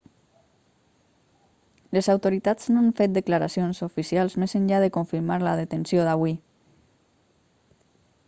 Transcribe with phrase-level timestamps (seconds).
[1.97, 6.33] les autoritats no han fet declaracions oficials més enllà de confirmar la detenció d'avui